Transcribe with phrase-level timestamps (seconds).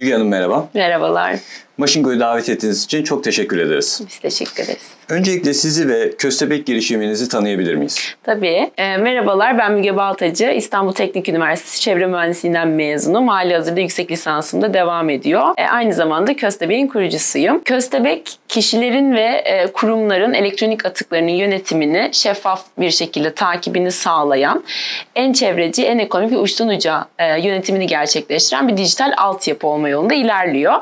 [0.00, 0.68] merhaba.
[0.74, 1.36] Merhabalar.
[1.78, 4.00] Maşingo'yu davet ettiğiniz için çok teşekkür ederiz.
[4.08, 4.99] Biz teşekkür ederiz.
[5.10, 8.14] Öncelikle sizi ve Köstebek girişiminizi tanıyabilir miyiz?
[8.22, 8.70] Tabii.
[8.76, 10.50] E, merhabalar ben Müge Baltacı.
[10.50, 13.28] İstanbul Teknik Üniversitesi Çevre Mühendisliğinden mezunum.
[13.28, 15.54] Hali hazırda yüksek lisansımda devam ediyor.
[15.56, 17.64] E, aynı zamanda Köstebek'in kurucusuyum.
[17.64, 24.64] Köstebek kişilerin ve e, kurumların elektronik atıklarının yönetimini şeffaf bir şekilde takibini sağlayan
[25.14, 30.14] en çevreci, en ekonomik ve uçtan uca e, yönetimini gerçekleştiren bir dijital altyapı olma yolunda
[30.14, 30.74] ilerliyor.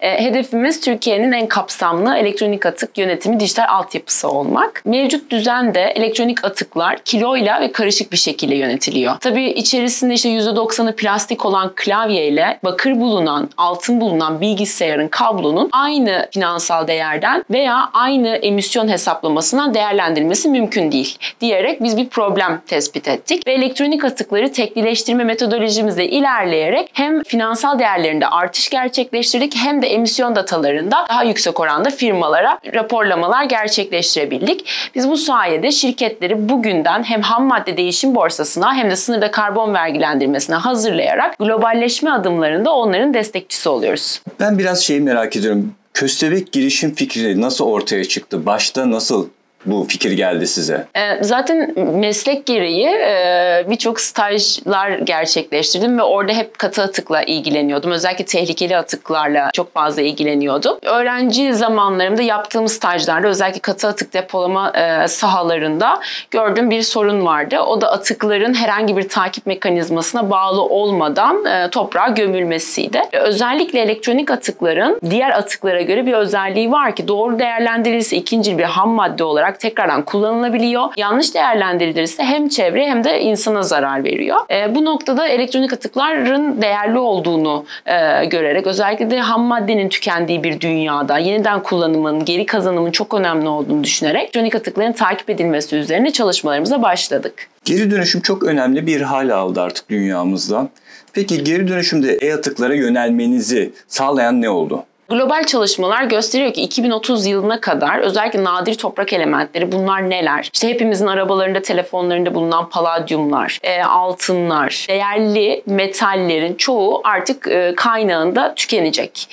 [0.00, 4.82] E, hedefimiz Türkiye'nin en kapsamlı elektronik atık yönetimi dijital altyapısı olmak.
[4.84, 9.16] Mevcut düzende elektronik atıklar kiloyla ve karışık bir şekilde yönetiliyor.
[9.20, 16.86] Tabii içerisinde işte %90'ı plastik olan klavyeyle bakır bulunan, altın bulunan bilgisayarın kablonun aynı finansal
[16.86, 23.52] değerden veya aynı emisyon hesaplamasından değerlendirilmesi mümkün değil diyerek biz bir problem tespit ettik ve
[23.52, 31.24] elektronik atıkları teklileştirme metodolojimizle ilerleyerek hem finansal değerlerinde artış gerçekleştirdik hem de emisyon datalarında daha
[31.24, 34.64] yüksek oranda firmalara raporlamalar gerçekleştirebildik.
[34.94, 40.56] Biz bu sayede şirketleri bugünden hem ham madde değişim borsasına hem de sınırda karbon vergilendirmesine
[40.56, 44.22] hazırlayarak globalleşme adımlarında onların destekçisi oluyoruz.
[44.40, 45.74] Ben biraz şeyi merak ediyorum.
[45.94, 48.46] Köstebek girişim fikri nasıl ortaya çıktı?
[48.46, 49.28] Başta nasıl
[49.70, 50.86] bu fikir geldi size?
[50.96, 57.90] E, zaten meslek gereği e, birçok stajlar gerçekleştirdim ve orada hep katı atıkla ilgileniyordum.
[57.90, 60.78] Özellikle tehlikeli atıklarla çok fazla ilgileniyordum.
[60.82, 67.60] Öğrenci zamanlarımda yaptığım stajlarda özellikle katı atık depolama e, sahalarında gördüğüm bir sorun vardı.
[67.60, 73.02] O da atıkların herhangi bir takip mekanizmasına bağlı olmadan toprağa gömülmesiydi.
[73.12, 78.90] Özellikle elektronik atıkların diğer atıklara göre bir özelliği var ki doğru değerlendirilirse ikinci bir ham
[78.90, 80.84] madde olarak tekrardan kullanılabiliyor.
[80.96, 84.36] Yanlış değerlendirilirse hem çevre hem de insana zarar veriyor.
[84.50, 90.60] E, bu noktada elektronik atıkların değerli olduğunu e, görerek özellikle de ham maddenin tükendiği bir
[90.60, 96.82] dünyada yeniden kullanımın, geri kazanımın çok önemli olduğunu düşünerek elektronik atıkların takip edilmesi üzerine çalışmalarımıza
[96.82, 97.48] başladık.
[97.64, 100.68] Geri dönüşüm çok önemli bir hal aldı artık dünyamızda.
[101.12, 104.84] Peki geri dönüşümde e-atıklara yönelmenizi sağlayan ne oldu?
[105.10, 110.50] Global çalışmalar gösteriyor ki 2030 yılına kadar özellikle nadir toprak elementleri bunlar neler?
[110.54, 119.28] İşte hepimizin arabalarında, telefonlarında bulunan paladyumlar, e, altınlar, değerli metallerin çoğu artık e, kaynağında tükenecek.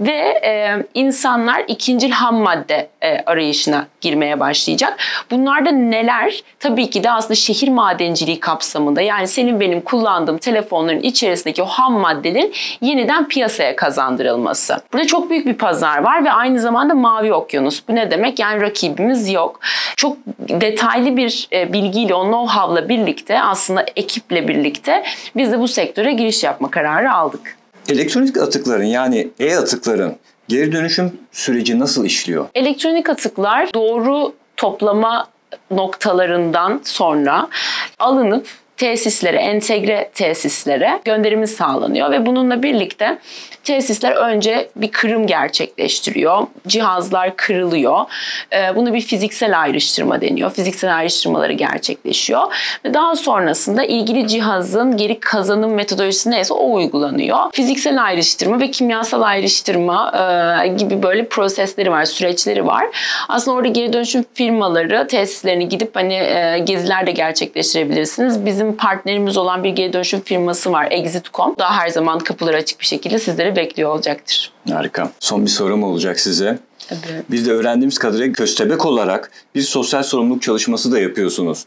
[0.00, 4.98] Ve e, insanlar ikincil ham madde e, arayışına girmeye başlayacak.
[5.30, 6.42] Bunlarda neler?
[6.60, 11.92] Tabii ki de aslında şehir madenciliği kapsamında yani senin benim kullandığım telefonların içerisindeki o ham
[11.92, 14.76] maddelerin yeniden piyasaya kazandırılması.
[14.92, 17.88] Burada çok büyük bir pazar var ve aynı zamanda mavi okyanus.
[17.88, 18.38] Bu ne demek?
[18.38, 19.60] Yani rakibimiz yok.
[19.96, 25.04] Çok detaylı bir e, bilgiyle, o know-how'la birlikte aslında ekiple birlikte
[25.36, 27.56] biz de bu sektöre giriş yapma kararı aldık.
[27.88, 30.16] Elektronik atıkların yani e-atıkların
[30.48, 32.46] geri dönüşüm süreci nasıl işliyor?
[32.54, 35.26] Elektronik atıklar doğru toplama
[35.70, 37.48] noktalarından sonra
[37.98, 43.18] alınıp tesislere, entegre tesislere gönderimi sağlanıyor ve bununla birlikte
[43.64, 46.46] tesisler önce bir kırım gerçekleştiriyor.
[46.66, 48.00] Cihazlar kırılıyor.
[48.52, 50.50] Ee, bunu bir fiziksel ayrıştırma deniyor.
[50.50, 52.42] Fiziksel ayrıştırmaları gerçekleşiyor.
[52.84, 57.38] Ve daha sonrasında ilgili cihazın geri kazanım metodolojisi neyse o uygulanıyor.
[57.52, 60.12] Fiziksel ayrıştırma ve kimyasal ayrıştırma
[60.64, 62.86] e, gibi böyle prosesleri var, süreçleri var.
[63.28, 68.46] Aslında orada geri dönüşüm firmaları tesislerini gidip hani e, geziler de gerçekleştirebilirsiniz.
[68.46, 71.54] Bizim partnerimiz olan bir geri dönüşüm firması var Exit.com.
[71.58, 74.52] Daha her zaman kapıları açık bir şekilde sizlere bekliyor olacaktır.
[74.70, 75.10] Harika.
[75.20, 76.58] Son bir sorum olacak size.
[76.88, 77.22] Tabii.
[77.30, 81.64] Biz de öğrendiğimiz kadarıyla köstebek olarak bir sosyal sorumluluk çalışması da yapıyorsunuz.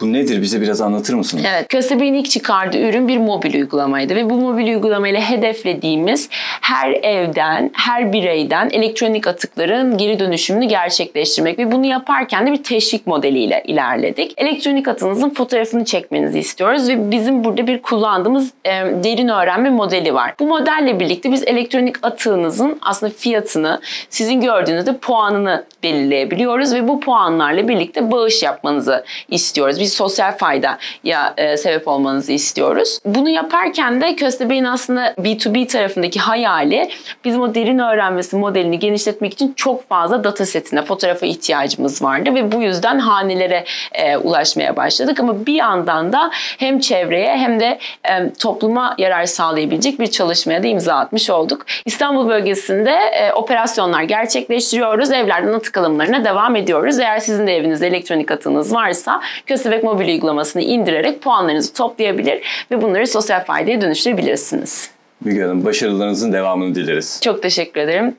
[0.00, 0.42] Bu nedir?
[0.42, 1.44] Bize biraz anlatır mısınız?
[1.48, 1.68] Evet.
[1.68, 6.28] Köstebeğin ilk çıkardığı ürün bir mobil uygulamaydı ve bu mobil uygulamayla hedeflediğimiz
[6.60, 13.06] her evden, her bireyden elektronik atıkların geri dönüşümünü gerçekleştirmek ve bunu yaparken de bir teşvik
[13.06, 14.34] modeliyle ilerledik.
[14.36, 18.70] Elektronik atınızın fotoğrafını çekmenizi istiyoruz ve bizim burada bir kullandığımız e,
[19.04, 20.34] derin öğrenme modeli var.
[20.40, 23.80] Bu modelle birlikte biz elektronik atığınızın aslında fiyatını,
[24.10, 29.80] sizin gördüğünüzde puanını belirleyebiliyoruz ve bu puanlarla birlikte bağış yapmanızı istiyoruz.
[29.80, 32.98] Biz sosyal fayda ya e, sebep olmanızı istiyoruz.
[33.04, 36.90] Bunu yaparken de Köstebeğin aslında B2B tarafındaki hayali
[37.24, 42.52] bizim o derin öğrenmesi modelini genişletmek için çok fazla data setine, fotoğrafa ihtiyacımız vardı ve
[42.52, 48.32] bu yüzden hanelere e, ulaşmaya başladık ama bir yandan da hem çevreye hem de e,
[48.32, 51.66] topluma yarar sağlayabilecek bir çalışmaya da imza atmış olduk.
[51.84, 55.10] İstanbul bölgesinde e, operasyonlar gerçekleştiriyoruz.
[55.10, 56.98] Evlerden atık alımlarına devam ediyoruz.
[56.98, 62.82] Eğer sizin de evinizde elektronik atığınız varsa Köstebek olarak mobil uygulamasını indirerek puanlarınızı toplayabilir ve
[62.82, 64.90] bunları sosyal faydaya dönüştürebilirsiniz.
[65.24, 67.20] Müge Hanım başarılarınızın devamını dileriz.
[67.22, 68.16] Çok teşekkür ederim.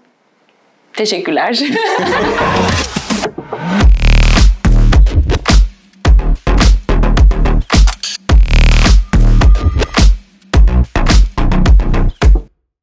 [0.93, 1.59] Teşekkürler.